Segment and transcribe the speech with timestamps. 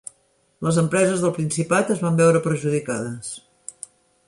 [0.67, 3.31] Les empreses del Principat es van veure perjudicades.